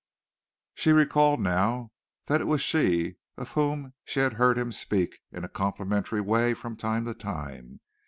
[0.73, 1.91] She recalled now
[2.25, 6.55] that it was she of whom she had heard him speak in a complimentary way
[6.55, 7.81] from time to time.